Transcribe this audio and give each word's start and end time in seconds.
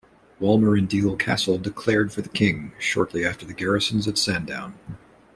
Walmer 0.39 0.73
and 0.75 0.89
Deal 0.89 1.15
Castle 1.15 1.59
declared 1.59 2.11
for 2.11 2.23
the 2.23 2.29
King, 2.29 2.71
shortly 2.79 3.23
after 3.23 3.45
the 3.45 3.53
garrisons 3.53 4.07
at 4.07 4.17
Sandown. 4.17 4.73